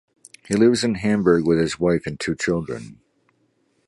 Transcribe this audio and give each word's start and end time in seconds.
He 0.47 0.55
lives 0.55 0.83
in 0.83 0.95
Hamburg 0.95 1.45
with 1.45 1.59
his 1.59 1.79
wife 1.79 2.07
and 2.07 2.19
two 2.19 2.33
children. 2.35 3.01